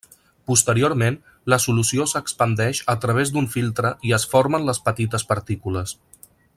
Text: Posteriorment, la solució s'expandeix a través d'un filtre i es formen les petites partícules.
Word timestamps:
Posteriorment, 0.51 1.17
la 1.53 1.59
solució 1.65 2.07
s'expandeix 2.13 2.81
a 2.93 2.97
través 3.05 3.35
d'un 3.35 3.51
filtre 3.57 3.95
i 4.11 4.17
es 4.21 4.29
formen 4.35 4.69
les 4.71 4.83
petites 4.89 5.29
partícules. 5.35 5.99